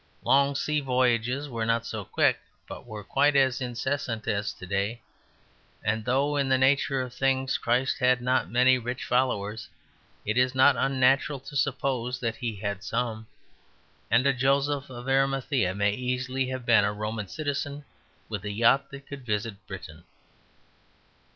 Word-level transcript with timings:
Long 0.23 0.55
sea 0.55 0.79
voyages 0.79 1.47
were 1.47 1.63
not 1.63 1.85
so 1.85 2.03
quick, 2.03 2.39
but 2.67 2.87
were 2.87 3.03
quite 3.03 3.35
as 3.35 3.61
incessant 3.61 4.27
as 4.27 4.51
to 4.53 4.65
day; 4.65 5.03
and 5.83 6.03
though 6.05 6.37
in 6.37 6.49
the 6.49 6.57
nature 6.57 7.01
of 7.03 7.13
things 7.13 7.59
Christ 7.59 7.99
had 7.99 8.19
not 8.19 8.49
many 8.49 8.79
rich 8.79 9.03
followers, 9.05 9.69
it 10.25 10.37
is 10.39 10.55
not 10.55 10.75
unnatural 10.75 11.39
to 11.41 11.55
suppose 11.55 12.19
that 12.19 12.37
He 12.37 12.55
had 12.55 12.83
some. 12.83 13.27
And 14.09 14.25
a 14.25 14.33
Joseph 14.33 14.89
of 14.89 15.07
Arimathea 15.07 15.75
may 15.75 15.93
easily 15.93 16.47
have 16.47 16.65
been 16.65 16.83
a 16.83 16.91
Roman 16.93 17.27
citizen 17.27 17.85
with 18.27 18.43
a 18.43 18.51
yacht 18.51 18.89
that 18.89 19.05
could 19.05 19.23
visit 19.23 19.67
Britain. 19.67 20.03